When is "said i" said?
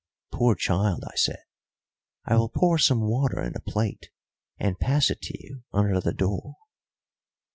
1.15-2.35